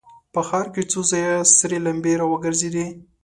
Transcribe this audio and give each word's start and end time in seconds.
په 0.33 0.41
ښار 0.47 0.67
کې 0.73 0.83
څو 0.91 0.99
ځايه 1.11 1.35
سرې 1.57 1.77
لمبې 1.85 2.13
را 2.19 2.25
وګرځېدې. 2.31 2.87